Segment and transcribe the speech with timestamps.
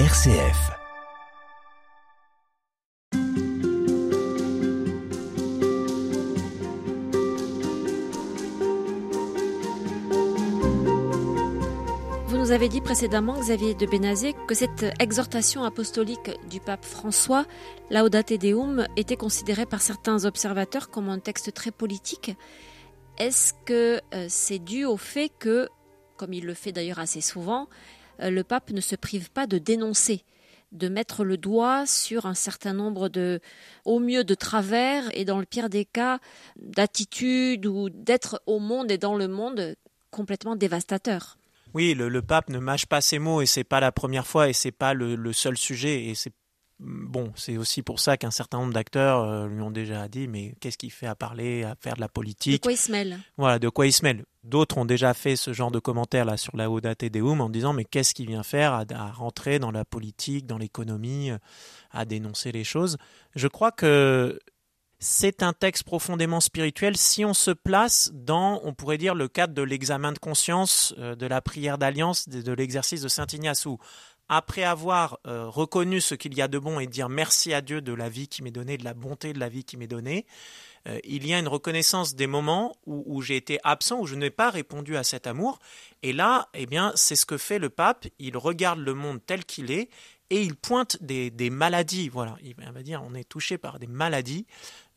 [0.00, 0.72] RCF.
[12.26, 17.46] Vous nous avez dit précédemment, Xavier de Bénazé, que cette exhortation apostolique du pape François,
[17.88, 22.36] Laudate Deum, était considérée par certains observateurs comme un texte très politique.
[23.18, 25.68] Est-ce que euh, c'est dû au fait que,
[26.16, 27.68] comme il le fait d'ailleurs assez souvent,
[28.18, 30.24] le pape ne se prive pas de dénoncer,
[30.72, 33.40] de mettre le doigt sur un certain nombre de,
[33.84, 36.18] au mieux de travers et dans le pire des cas,
[36.56, 39.76] d'attitudes ou d'être au monde et dans le monde
[40.10, 41.38] complètement dévastateurs
[41.74, 44.48] oui, le, le, pape ne mâche pas ses mots et c'est pas la première fois
[44.48, 46.32] et c'est pas le, le, seul sujet et c'est
[46.80, 50.54] bon, c'est aussi pour ça qu'un certain nombre d'acteurs euh, lui ont déjà dit mais
[50.60, 52.54] qu'est-ce qu'il fait à parler, à faire de la politique?
[52.54, 53.18] De quoi il se mêle?
[53.36, 54.24] Voilà, de quoi il se mêle.
[54.42, 57.72] D'autres ont déjà fait ce genre de commentaires là sur la Audate Deum en disant
[57.72, 61.30] mais qu'est-ce qu'il vient faire à, à, rentrer dans la politique, dans l'économie,
[61.90, 62.98] à dénoncer les choses?
[63.34, 64.38] Je crois que
[65.04, 69.52] c'est un texte profondément spirituel si on se place dans, on pourrait dire, le cadre
[69.52, 73.66] de l'examen de conscience, euh, de la prière d'alliance, de, de l'exercice de Saint Ignace,
[73.66, 73.78] où
[74.28, 77.80] après avoir euh, reconnu ce qu'il y a de bon et dire merci à Dieu
[77.80, 80.26] de la vie qui m'est donnée, de la bonté de la vie qui m'est donnée,
[80.86, 84.14] euh, il y a une reconnaissance des moments où, où j'ai été absent, où je
[84.14, 85.58] n'ai pas répondu à cet amour.
[86.04, 88.06] Et là, eh bien, c'est ce que fait le pape.
[88.18, 89.88] Il regarde le monde tel qu'il est
[90.28, 92.10] et il pointe des, maladies.
[92.10, 94.46] Voilà, il va dire on est touché par des maladies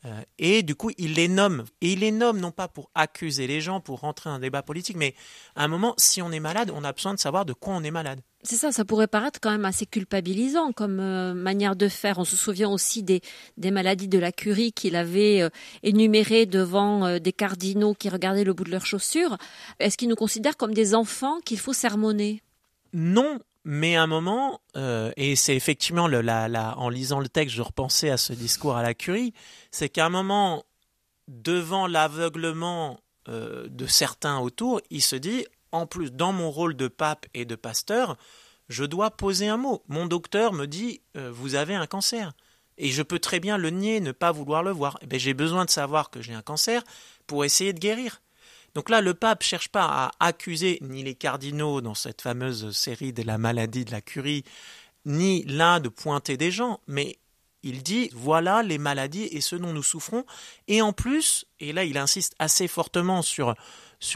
[0.06, 1.66] euh, et du coup, il les nomme.
[1.82, 4.62] Et il les nomme non pas pour accuser les gens, pour rentrer dans un débat
[4.62, 5.16] politique, mais
[5.56, 7.84] à un moment, si on est malade, on a besoin de savoir de quoi on
[7.84, 8.22] est malade.
[8.44, 12.20] C'est ça, ça pourrait paraître quand même assez culpabilisant comme euh, manière de faire.
[12.20, 13.22] On se souvient aussi des,
[13.58, 15.50] maladies de la curie qu'il avait euh,
[15.82, 19.38] énumérées devant des cardinaux qui regardaient le bout de leurs chaussures.
[19.80, 20.94] Est-ce qu'il nous considère comme des
[21.44, 22.42] qu'il faut sermonner
[22.94, 28.09] Non, mais à un moment, euh, et c'est effectivement en lisant le texte, je repensais
[28.09, 29.34] à ce discours à la Curie,
[29.72, 30.64] c'est qu'à un moment,
[31.27, 36.88] devant l'aveuglement euh, de certains autour, il se dit, en plus, dans mon rôle de
[36.88, 38.17] pape et de pasteur,
[38.70, 39.83] je dois poser un mot.
[39.88, 42.33] Mon docteur me dit, euh, vous avez un cancer.
[42.77, 44.99] Et je peux très bien le nier, ne pas vouloir le voir.
[45.02, 46.83] Eh j'ai besoin de savoir que j'ai un cancer
[47.26, 48.22] pour essayer de guérir.
[48.77, 53.11] Donc là, le pape cherche pas à accuser ni les cardinaux dans cette fameuse série
[53.11, 54.43] de la maladie de la curie,
[55.04, 57.17] ni l'un de pointer des gens, mais
[57.64, 60.26] il dit voilà les maladies et ce dont nous souffrons.
[60.67, 63.55] Et en plus, et là il insiste assez fortement sur,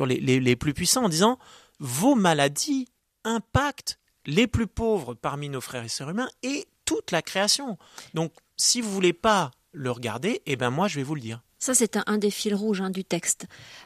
[0.05, 1.39] les plus puissants en disant
[1.79, 2.88] vos maladies
[3.23, 7.79] impactent les plus pauvres parmi nos frères et sœurs humains et toute la création.
[8.13, 11.41] Donc si vous voulez pas le regarder, eh ben moi je vais vous le dire.
[11.61, 13.45] Ça, c'est un, un, des fils rouges hein, du texte.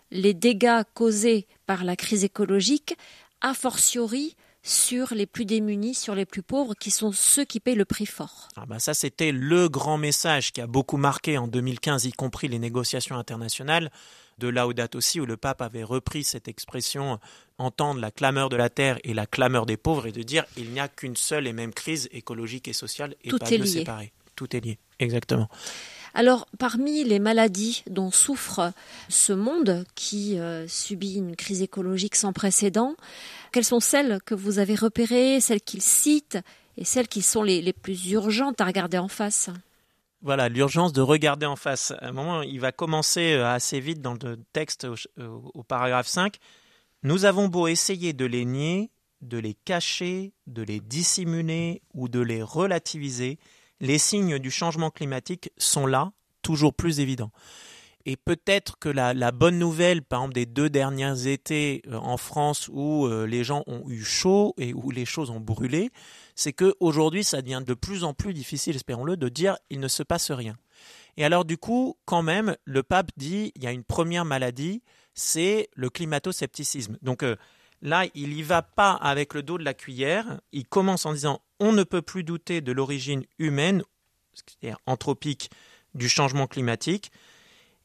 [0.10, 2.96] Les dégâts causés par la crise écologique,
[3.42, 7.76] a fortiori sur les plus démunis, sur les plus pauvres, qui sont ceux qui payent
[7.76, 8.48] le prix fort.
[8.56, 12.48] Ah ben ça, c'était le grand message qui a beaucoup marqué en 2015, y compris
[12.48, 13.92] les négociations internationales
[14.40, 17.20] de Laudato aussi, où le pape avait repris cette expression
[17.60, 20.72] entendre la clameur de la terre et la clameur des pauvres et de dire il
[20.72, 23.66] n'y a qu'une seule et même crise écologique et sociale et Tout pas est de
[23.66, 24.14] séparer.
[24.36, 25.48] Tout est lié, exactement.
[26.18, 28.72] Alors, parmi les maladies dont souffre
[29.10, 32.96] ce monde qui euh, subit une crise écologique sans précédent,
[33.52, 36.38] quelles sont celles que vous avez repérées, celles qu'il cite
[36.78, 39.50] et celles qui sont les, plus urgentes à regarder en face?
[40.22, 41.92] Voilà, l'urgence de regarder en face.
[42.00, 46.08] À un moment, il va commencer euh, assez vite dans le texte au, au paragraphe
[46.08, 46.38] 5.
[47.04, 48.90] Nous avons beau essayer de les nier,
[49.20, 53.38] de les cacher, de les dissimuler ou de les relativiser,
[53.80, 57.32] les signes du changement climatique sont là, toujours plus évidents.
[58.08, 62.70] Et peut-être que la, bonne nouvelle, par exemple, des deux derniers étés euh, en France
[62.72, 65.90] où euh, les gens ont eu chaud et où les choses ont brûlé,
[66.36, 70.04] c'est qu'aujourd'hui, ça devient de plus en plus difficile, espérons-le, de dire il ne se
[70.04, 70.56] passe rien.
[71.18, 74.84] Et alors, du coup, quand même, le pape dit il y a une première maladie,
[75.16, 76.98] c'est le climato-scepticisme.
[77.02, 77.38] Donc euh,
[77.82, 80.40] là, il y va pas avec le dos de la cuillère.
[80.52, 83.84] Il commence en disant on ne peut plus douter de l'origine humaine,
[84.34, 85.50] c'est-à-dire anthropique,
[85.94, 87.12] du changement climatique.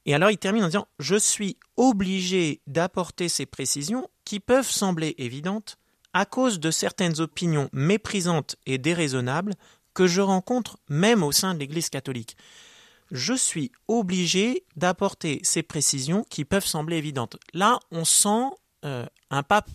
[0.06, 5.15] Et alors il termine en disant Je suis obligé d'apporter ces précisions qui peuvent sembler
[5.19, 5.76] évidentes
[6.12, 9.55] à cause de certaines opinions méprisantes et déraisonnables
[9.94, 12.37] que je rencontre même au sein de l'Église catholique.
[13.11, 17.37] Je suis obligé d'apporter ces précisions qui peuvent sembler évidentes.
[17.55, 18.50] Là, on sent
[18.85, 19.71] euh, un pape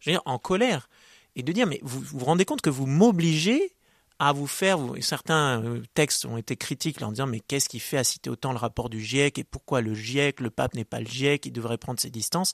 [0.00, 0.88] je veux dire, en colère
[1.36, 3.74] et de dire mais vous vous rendez compte que vous m'obligez
[4.18, 7.68] à vous faire, vous, certains euh, textes ont été critiques là, en disant mais qu'est-ce
[7.68, 10.74] qui fait à citer autant le rapport du GIEC et pourquoi le GIEC, le pape
[10.74, 12.52] n'est pas le GIEC, il devrait prendre ses distances?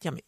[0.00, 0.24] Dire mais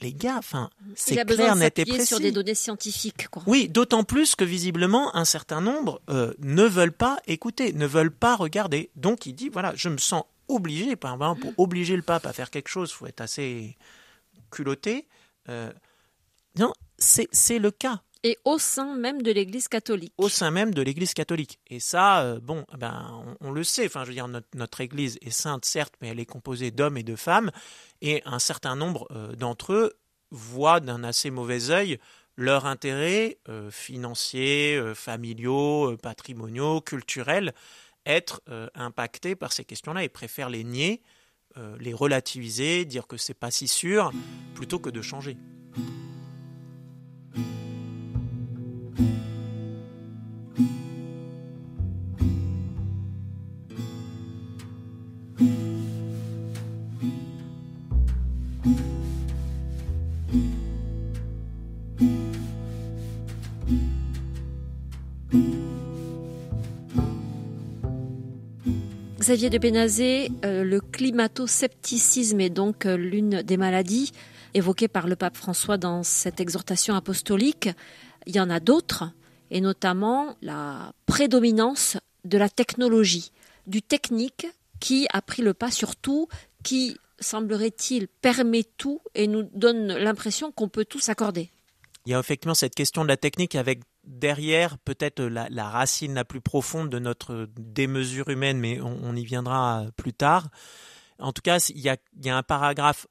[0.00, 2.06] les gars, enfin, c'est clair, net et précis.
[2.06, 3.28] sur des données scientifiques.
[3.28, 3.42] Quoi.
[3.46, 8.10] Oui, d'autant plus que visiblement, un certain nombre euh, ne veulent pas écouter, ne veulent
[8.10, 8.90] pas regarder.
[8.96, 12.32] Donc, il dit, voilà, je me sens obligé, par exemple, pour obliger le pape à
[12.32, 13.76] faire quelque chose, il faut être assez
[14.54, 15.08] culotté.
[15.48, 15.72] Euh,
[16.56, 18.00] non, c'est le cas.
[18.22, 20.14] Et au sein même de l'Église catholique.
[20.16, 21.60] Au sein même de l'Église catholique.
[21.66, 23.84] Et ça, euh, bon, eh ben, on, le sait.
[23.84, 27.02] Enfin, je veux dire, notre, Église est sainte, certes, mais elle est composée d'hommes et
[27.02, 27.50] de femmes.
[28.00, 29.92] Et un certain nombre euh, d'entre eux
[30.30, 31.98] voient d'un assez mauvais œil
[32.36, 37.52] leurs intérêts euh, financiers, familiaux, patrimoniaux, culturels
[38.06, 38.42] être
[38.74, 41.00] impactés par ces questions-là et préfèrent les nier,
[41.78, 44.12] les relativiser, dire que c'est pas si sûr,
[44.54, 45.36] plutôt que de changer.
[69.24, 74.12] Xavier de Bénazé, euh, le climato-scepticisme est donc euh, l'une des maladies
[74.52, 77.70] évoquées par le pape François dans cette exhortation apostolique.
[78.26, 79.04] Il y en a d'autres,
[79.50, 83.32] et notamment la prédominance de la technologie,
[83.66, 84.46] du technique
[84.78, 86.28] qui a pris le pas sur tout,
[86.62, 91.50] qui, semblerait-il, permet tout et nous donne l'impression qu'on peut tout s'accorder.
[92.04, 96.24] Il y a effectivement cette question de la technique avec derrière peut-être la, racine la
[96.24, 100.48] plus profonde de notre démesure humaine, mais on, y viendra plus tard.
[101.18, 103.06] En tout cas, il y a, un paragraphe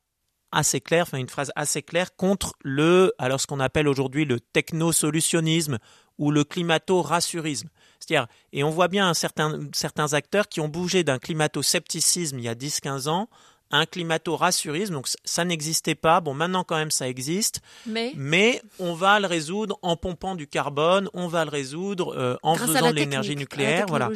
[0.52, 4.40] assez clair, enfin une phrase assez claire contre le, alors ce qu'on appelle aujourd'hui le
[4.40, 5.80] technosolutionnisme
[6.20, 7.70] ou le climato-rassurisme.
[8.00, 12.50] C'est-à-dire, et on voit bien certains, certains acteurs qui ont bougé d'un climato-scepticisme il y
[12.50, 13.30] a 10-15 ans
[13.74, 14.94] un climato-rassurisme.
[14.94, 16.22] Donc ça n'existait pas.
[16.22, 17.62] Bon, maintenant quand même ça existe.
[17.86, 22.38] Mais, mais on va le résoudre en pompant du carbone, on va le résoudre euh,
[22.44, 23.86] en faisant de l'énergie nucléaire.
[23.88, 24.10] Voilà.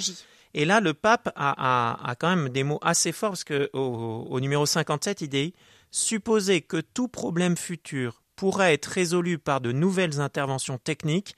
[0.54, 4.66] Et là, le pape a, quand même des mots assez forts parce que au, numéro
[4.66, 5.54] 57, il dit
[5.92, 11.36] supposer que tout problème futur pourrait être résolu par de nouvelles interventions techniques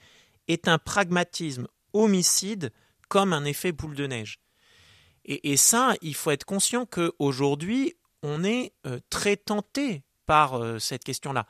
[0.47, 2.71] est un pragmatisme homicide
[3.07, 4.39] comme un effet boule de neige.
[5.25, 10.79] Et, et ça, il faut être conscient qu'aujourd'hui, on est euh, très tenté par euh,
[10.79, 11.45] cette question-là.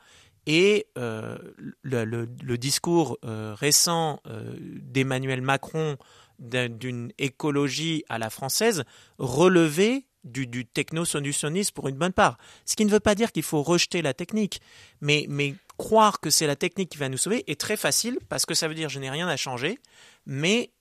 [0.46, 1.36] Et euh,
[1.82, 5.98] le, discours récent d'Emmanuel Macron
[6.38, 8.84] d'une écologie à la française
[9.18, 12.38] relevait du, du technosolutionnisme pour une bonne part.
[12.64, 14.60] Ce qui ne veut pas dire qu'il faut rejeter la technique,
[15.02, 18.46] mais, mais croire que c'est la technique qui va nous sauver est très facile parce
[18.46, 19.78] que ça veut dire je n'ai rien à changer,
[20.26, 20.72] mais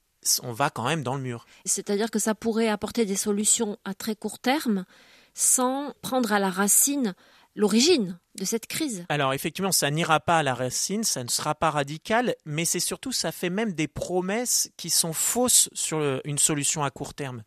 [0.44, 1.45] on va quand même dans le mur.
[1.65, 4.86] C'est-à-dire que ça pourrait apporter des solutions à très court terme,
[5.33, 7.13] sans prendre à la racine
[7.55, 9.05] l'origine de cette crise.
[9.09, 12.79] Alors effectivement, ça n'ira pas à la racine, ça ne sera pas radical, mais c'est
[12.79, 17.43] surtout, ça fait même des promesses qui sont fausses sur une solution à court terme.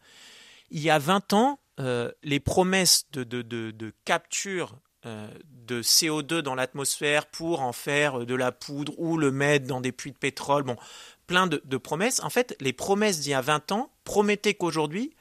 [0.70, 4.76] Il y a 20 ans, euh, les promesses de, capture
[5.06, 9.81] euh, de CO2 dans l'atmosphère pour en faire de la poudre ou le mettre dans
[9.81, 10.76] des puits de pétrole, bon,
[11.26, 12.20] plein de promesses.
[12.20, 15.14] En fait, les promesses d'il y a 20 ans promettaient qu'aujourd'hui,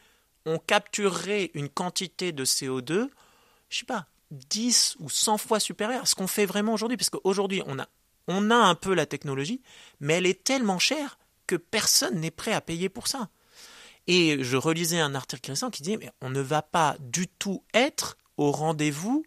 [0.45, 3.09] on capturerait une quantité de CO2,
[3.69, 6.97] je sais pas, 10 ou 100 fois supérieure à ce qu'on fait vraiment aujourd'hui.
[6.97, 9.61] Parce qu'aujourd'hui, on a, un peu la technologie,
[9.99, 13.29] mais elle est tellement chère que personne n'est prêt à payer pour ça.
[14.07, 17.63] Et je relisais un article récent qui dit mais on ne va pas du tout
[17.73, 19.23] être au rendez-vous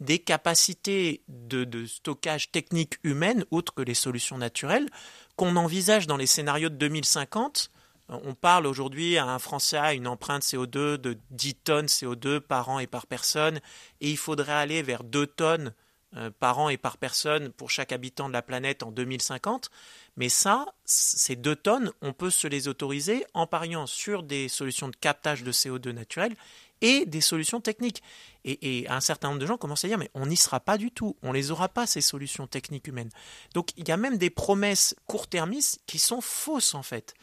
[0.00, 4.88] des capacités de, stockage technique humaine, outre que les solutions naturelles,
[5.36, 7.70] qu'on envisage dans les scénarios de 2050
[8.08, 12.68] on parle aujourd'hui à un Français à une empreinte CO2 de 10 tonnes CO2 par
[12.68, 13.60] an et par personne,
[14.00, 15.74] et il faudrait aller vers 2 tonnes
[16.16, 19.70] euh, par an et par personne pour chaque habitant de la planète en 2050.
[20.16, 24.88] Mais ça, ces 2 tonnes, on peut se les autoriser en pariant sur des solutions
[24.88, 26.34] de captage de CO2 naturel
[26.80, 28.02] et des solutions techniques.
[28.44, 30.90] Et, un certain nombre de gens commencent à dire, mais on n'y sera pas du
[30.90, 33.10] tout, on les aura pas, ces solutions techniques humaines.
[33.52, 37.14] Donc il y a même des promesses court-termistes qui sont fausses en fait.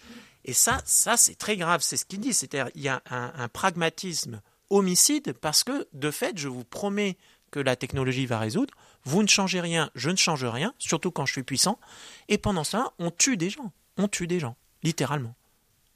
[0.46, 2.34] Et ça, ça c'est très grave, c'est ce qu'il dit.
[2.34, 7.18] C'est-à-dire il y a un, pragmatisme homicide parce que, de fait, je vous promets
[7.52, 8.74] que la technologie va résoudre,
[9.04, 11.80] vous ne changez rien, je ne change rien, surtout quand je suis puissant,
[12.28, 15.36] et pendant ça, on tue des gens, on tue des gens, littéralement.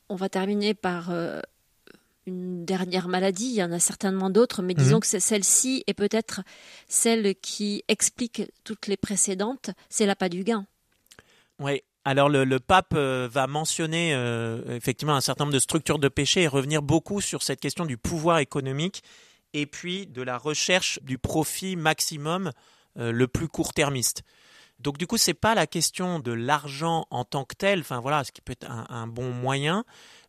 [0.10, 1.42] On va terminer par euh,
[2.26, 5.02] une dernière maladie, il y en a certainement d'autres, mais disons mhm.
[5.02, 6.42] que celle-ci et peut-être
[6.88, 10.66] celle qui explique toutes les précédentes, c'est l'appât du gain.
[11.60, 16.08] Oui, alors le, pape euh, va mentionner euh, effectivement un certain nombre de structures de
[16.08, 19.04] péché et revenir beaucoup sur cette question du pouvoir économique
[19.54, 22.52] et puis de la recherche du profit maximum
[22.98, 24.24] euh, le plus court-termiste.
[24.80, 28.24] Donc du coup, c'est pas la question de l'argent en tant que tel, enfin voilà,
[28.24, 29.84] ce qui peut être un, bon moyen,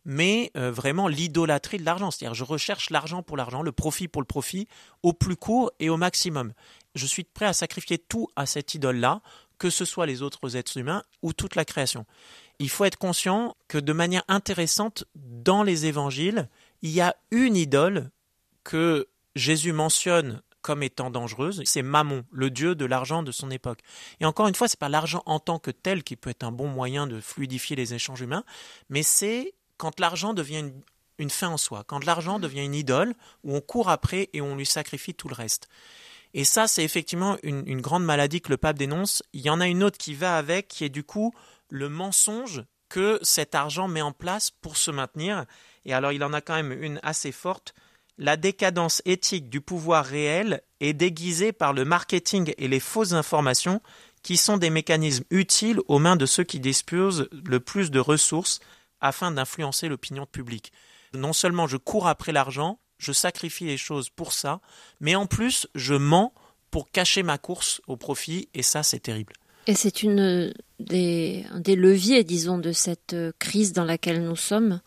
[0.05, 2.11] mais vraiment l'idolâtrie de l'argent.
[2.11, 4.67] C'est-à-dire, je recherche l'argent pour l'argent, le profit pour le profit,
[5.03, 6.51] au plus court et au maximum.
[6.95, 9.21] Je suis prêt à sacrifier tout à cette idole-là,
[9.61, 12.07] que ce soit les autres êtres humains ou toute la création.
[12.57, 16.49] Il faut être conscient que de manière intéressante, dans les évangiles,
[16.81, 18.09] il y a une idole
[18.63, 23.81] que Jésus mentionne comme étant dangereuse, c'est Mammon, le dieu de l'argent de son époque.
[24.19, 26.51] Et encore une fois, c'est pas l'argent en tant que tel qui peut être un
[26.51, 28.43] bon moyen de fluidifier les échanges humains,
[28.89, 30.71] mais c'est quand l'argent devient
[31.19, 33.13] une, fin en soi, quand l'argent devient une idole
[33.43, 35.69] où on court après et on lui sacrifie tout le reste.
[36.33, 39.21] Et ça, c'est effectivement une, grande maladie que le pape dénonce.
[39.33, 41.33] Il y en a une autre qui va avec, qui est du coup
[41.69, 45.45] le mensonge que cet argent met en place pour se maintenir.
[45.85, 47.73] Et alors, il en a quand même une assez forte
[48.17, 53.81] la décadence éthique du pouvoir réel est déguisée par le marketing et les fausses informations
[54.21, 58.59] qui sont des mécanismes utiles aux mains de ceux qui disposent le plus de ressources
[58.99, 60.71] afin d'influencer l'opinion publique.
[61.13, 64.61] Non seulement je cours après l'argent, je sacrifie les choses pour ça,
[64.99, 66.33] mais en plus je mens
[66.69, 69.33] pour cacher ma course au profit et ça c'est terrible.
[69.67, 74.81] Et c'est une des, un des leviers, disons, de cette crise dans laquelle nous sommes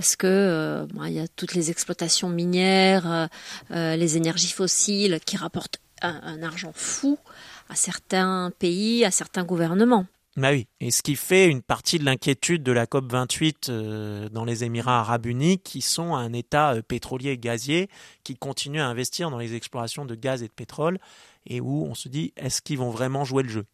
[0.00, 3.26] parce que euh, il y a toutes les exploitations minières, euh,
[3.70, 7.18] euh, les énergies fossiles qui rapportent un, argent fou
[7.68, 10.06] à certains pays, à certains gouvernements.
[10.36, 13.70] Bah oui, et ce qui fait une partie de l'inquiétude de la COP 28
[14.30, 17.88] dans les Émirats arabes unis, qui sont un État pétrolier et gazier,
[18.22, 20.98] qui continue à investir dans les explorations de gaz et de pétrole,
[21.46, 23.66] et où on se dit, est-ce qu'ils vont vraiment jouer le jeu?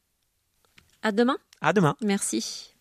[1.03, 1.37] À demain.
[1.61, 1.95] À demain.
[2.01, 2.75] Merci.